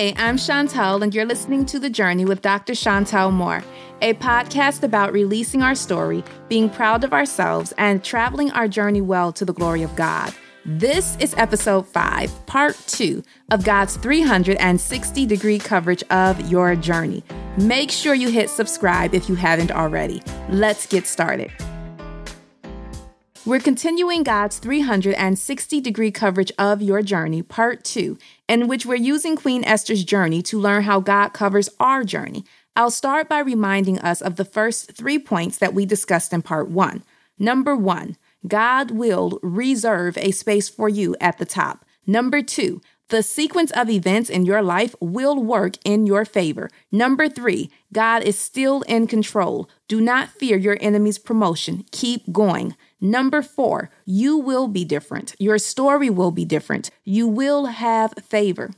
[0.00, 2.72] Hey, I'm Chantel, and you're listening to The Journey with Dr.
[2.72, 3.62] Chantel Moore,
[4.00, 9.30] a podcast about releasing our story, being proud of ourselves, and traveling our journey well
[9.32, 10.32] to the glory of God.
[10.64, 17.22] This is episode five, part two of God's 360 degree coverage of your journey.
[17.58, 20.22] Make sure you hit subscribe if you haven't already.
[20.48, 21.50] Let's get started.
[23.46, 29.34] We're continuing God's 360 degree coverage of your journey, part two, in which we're using
[29.34, 32.44] Queen Esther's journey to learn how God covers our journey.
[32.76, 36.68] I'll start by reminding us of the first three points that we discussed in part
[36.68, 37.02] one.
[37.38, 41.86] Number one, God will reserve a space for you at the top.
[42.06, 46.70] Number two, the sequence of events in your life will work in your favor.
[46.92, 49.68] Number three, God is still in control.
[49.88, 51.86] Do not fear your enemy's promotion.
[51.90, 52.76] Keep going.
[53.00, 55.34] Number four, you will be different.
[55.38, 56.90] Your story will be different.
[57.04, 58.70] You will have favor.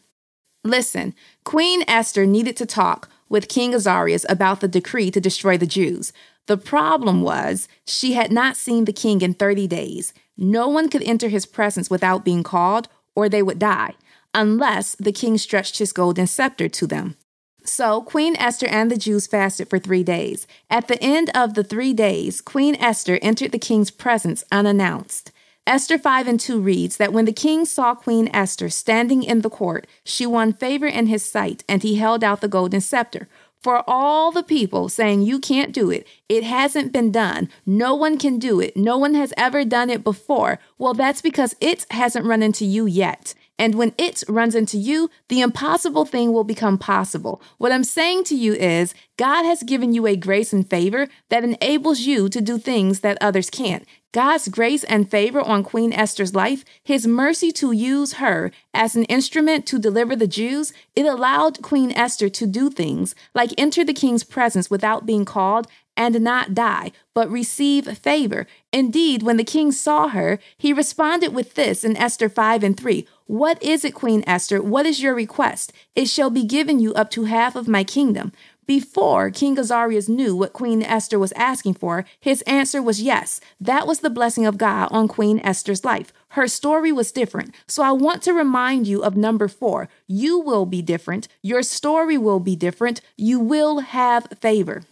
[0.65, 5.67] Listen, Queen Esther needed to talk with King Ahasuerus about the decree to destroy the
[5.67, 6.13] Jews.
[6.47, 10.13] The problem was she had not seen the king in 30 days.
[10.37, 13.95] No one could enter his presence without being called, or they would die
[14.35, 17.17] unless the king stretched his golden scepter to them.
[17.65, 20.47] So Queen Esther and the Jews fasted for three days.
[20.69, 25.31] At the end of the three days, Queen Esther entered the king's presence unannounced.
[25.65, 29.51] Esther 5 and 2 reads that when the king saw Queen Esther standing in the
[29.51, 33.29] court, she won favor in his sight, and he held out the golden scepter.
[33.63, 38.19] For all the people saying, You can't do it, it hasn't been done, no one
[38.19, 40.59] can do it, no one has ever done it before.
[40.79, 43.35] Well, that's because it hasn't run into you yet.
[43.59, 47.41] And when it runs into you, the impossible thing will become possible.
[47.59, 51.45] What I'm saying to you is, God has given you a grace and favor that
[51.45, 53.87] enables you to do things that others can't.
[54.13, 59.05] God's grace and favor on Queen Esther's life, his mercy to use her as an
[59.05, 63.95] instrument to deliver the Jews, it allowed Queen Esther to do things like enter the
[63.95, 65.67] king's presence without being called
[65.97, 68.47] and not die, but receive favor.
[68.73, 73.07] Indeed, when the king saw her, he responded with this in Esther 5 and 3
[73.27, 74.63] What is it, Queen Esther?
[74.63, 75.73] What is your request?
[75.95, 78.33] It shall be given you up to half of my kingdom.
[78.67, 83.41] Before King Ahasuerus knew what Queen Esther was asking for, his answer was yes.
[83.61, 86.13] That was the blessing of God on Queen Esther's life.
[86.29, 87.55] Her story was different.
[87.67, 89.89] So I want to remind you of number four.
[90.07, 91.27] You will be different.
[91.43, 93.01] Your story will be different.
[93.17, 94.83] You will have favor.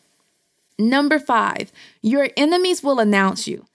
[0.78, 3.66] Number five, your enemies will announce you.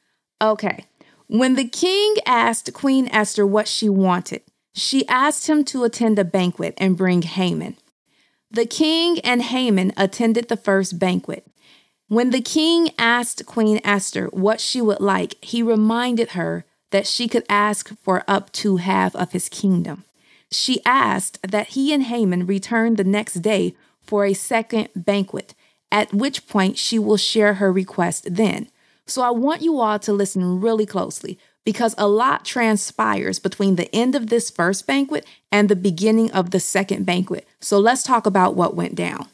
[0.42, 0.86] Okay,
[1.28, 4.42] when the king asked Queen Esther what she wanted,
[4.74, 7.78] she asked him to attend a banquet and bring Haman.
[8.56, 11.46] The king and Haman attended the first banquet.
[12.08, 17.28] When the king asked Queen Esther what she would like, he reminded her that she
[17.28, 20.06] could ask for up to half of his kingdom.
[20.54, 25.54] She asked that he and Haman return the next day for a second banquet
[25.92, 28.70] at which point she will share her request then.
[29.06, 33.94] So I want you all to listen really closely because a lot transpires between the
[33.94, 37.46] end of this first banquet and the beginning of the second banquet.
[37.60, 39.28] So let's talk about what went down.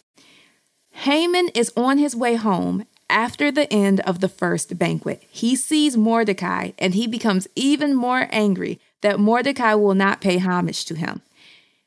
[0.92, 5.24] Haman is on his way home after the end of the first banquet.
[5.30, 10.86] He sees Mordecai and he becomes even more angry that Mordecai will not pay homage
[10.86, 11.22] to him.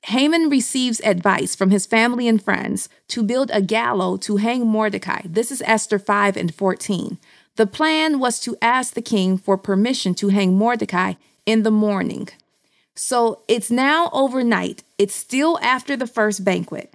[0.08, 5.22] Haman receives advice from his family and friends to build a gallows to hang Mordecai.
[5.24, 7.16] This is Esther 5 and 14.
[7.56, 11.14] The plan was to ask the king for permission to hang Mordecai
[11.46, 12.28] in the morning.
[12.94, 14.82] So it's now overnight.
[14.98, 16.92] It's still after the first banquet.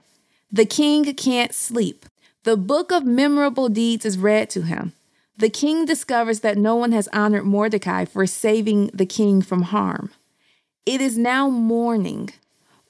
[0.51, 2.05] The king can't sleep.
[2.43, 4.93] The book of memorable deeds is read to him.
[5.37, 10.11] The king discovers that no one has honored Mordecai for saving the king from harm.
[10.85, 12.31] It is now morning.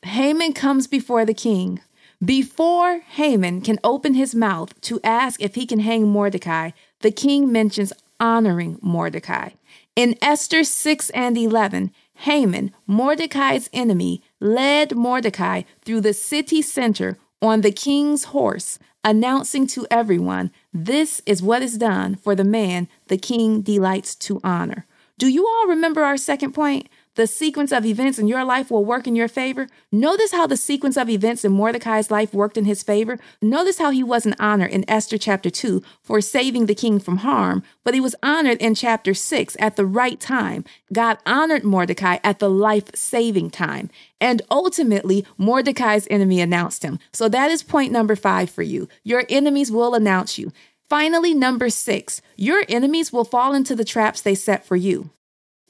[0.03, 1.81] Haman comes before the king.
[2.24, 7.51] Before Haman can open his mouth to ask if he can hang Mordecai, the king
[7.51, 9.49] mentions honoring Mordecai.
[9.96, 17.61] In Esther 6 and 11, Haman, Mordecai's enemy, led Mordecai through the city center on
[17.61, 23.17] the king's horse, announcing to everyone, This is what is done for the man the
[23.17, 24.85] king delights to honor.
[25.17, 26.87] Do you all remember our second point?
[27.20, 29.68] The sequence of events in your life will work in your favor.
[29.92, 33.20] Notice how the sequence of events in Mordecai's life worked in his favor.
[33.42, 37.62] Notice how he wasn't honored in Esther chapter 2 for saving the king from harm,
[37.84, 40.64] but he was honored in chapter 6 at the right time.
[40.94, 43.90] God honored Mordecai at the life saving time.
[44.22, 47.00] And ultimately, Mordecai's enemy announced him.
[47.12, 48.88] So that is point number five for you.
[49.04, 50.54] Your enemies will announce you.
[50.88, 55.10] Finally, number six, your enemies will fall into the traps they set for you.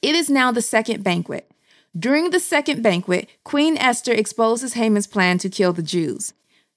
[0.02, 1.50] It is now the second banquet.
[1.98, 6.32] During the second banquet, Queen Esther exposes Haman's plan to kill the Jews.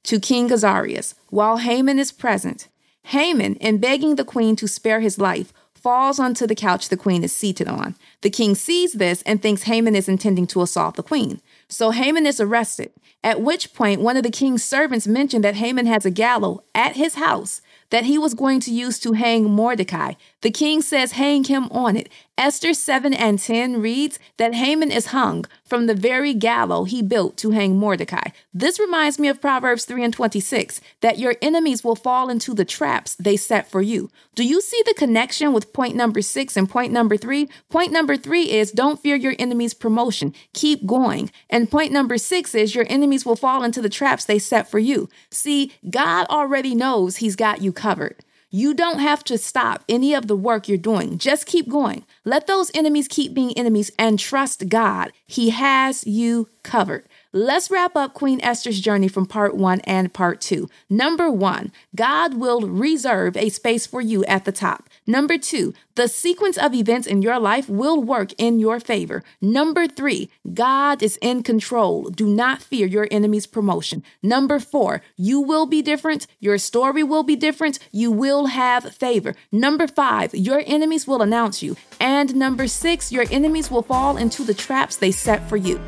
[0.05, 2.67] To King Ahasuerus, while Haman is present,
[3.03, 7.23] Haman, in begging the queen to spare his life, falls onto the couch the queen
[7.23, 7.95] is seated on.
[8.21, 11.41] The king sees this and thinks Haman is intending to assault the queen.
[11.67, 12.91] So Haman is arrested,
[13.23, 16.95] at which point one of the king's servants mentioned that Haman has a gallows at
[16.95, 20.13] his house that he was going to use to hang Mordecai.
[20.43, 22.09] The king says, hang him on it.
[22.37, 27.37] Esther 7 and 10 reads that Haman is hung from the very gallows he built
[27.37, 28.29] to hang Mordecai.
[28.53, 32.65] This reminds me of Proverbs 3 and 26 that your enemies will fall into the
[32.65, 34.09] traps they set for you.
[34.35, 37.47] Do you see the connection with point number six and point number three?
[37.69, 41.31] Point number three is don't fear your enemy's promotion, keep going.
[41.49, 44.79] And point number six is your enemies will fall into the traps they set for
[44.79, 45.07] you.
[45.29, 48.22] See, God already knows He's got you covered.
[48.55, 51.17] You don't have to stop any of the work you're doing.
[51.17, 52.05] Just keep going.
[52.23, 55.11] Let those enemies keep being enemies and trust God.
[55.25, 57.09] He has you covered.
[57.35, 60.69] Let's wrap up Queen Esther's journey from part one and part two.
[60.87, 64.87] Number one, God will reserve a space for you at the top.
[65.07, 69.23] Number two, the sequence of events in your life will work in your favor.
[69.41, 72.11] Number three, God is in control.
[72.11, 74.03] Do not fear your enemy's promotion.
[74.21, 76.27] Number four, you will be different.
[76.39, 77.79] Your story will be different.
[77.91, 79.33] You will have favor.
[79.51, 81.77] Number five, your enemies will announce you.
[81.99, 85.81] And number six, your enemies will fall into the traps they set for you.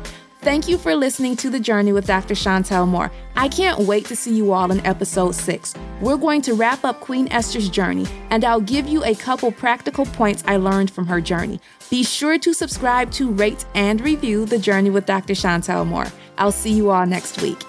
[0.46, 2.34] Thank you for listening to The Journey with Dr.
[2.34, 3.10] Chantel Moore.
[3.34, 5.74] I can't wait to see you all in episode six.
[6.00, 10.06] We're going to wrap up Queen Esther's journey, and I'll give you a couple practical
[10.06, 11.58] points I learned from her journey.
[11.90, 15.34] Be sure to subscribe to, rate, and review The Journey with Dr.
[15.34, 16.06] Chantel Moore.
[16.38, 17.60] I'll see you all next week.